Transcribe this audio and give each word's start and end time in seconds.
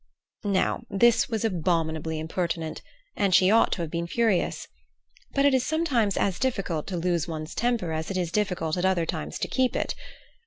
Now, 0.49 0.81
this 0.89 1.29
was 1.29 1.45
abominably 1.45 2.17
impertinent, 2.19 2.81
and 3.15 3.35
she 3.35 3.51
ought 3.51 3.71
to 3.73 3.83
have 3.83 3.91
been 3.91 4.07
furious. 4.07 4.67
But 5.35 5.45
it 5.45 5.53
is 5.53 5.63
sometimes 5.63 6.17
as 6.17 6.39
difficult 6.39 6.87
to 6.87 6.97
lose 6.97 7.27
one's 7.27 7.53
temper 7.53 7.91
as 7.91 8.09
it 8.09 8.17
is 8.17 8.31
difficult 8.31 8.77
at 8.77 8.85
other 8.85 9.05
times 9.05 9.37
to 9.37 9.47
keep 9.47 9.75
it. 9.75 9.93